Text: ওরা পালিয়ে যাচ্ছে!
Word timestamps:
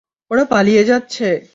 ওরা 0.31 0.43
পালিয়ে 0.45 0.83
যাচ্ছে! 0.83 1.27